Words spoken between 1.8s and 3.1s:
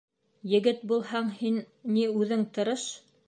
ни, үҙең тырыш.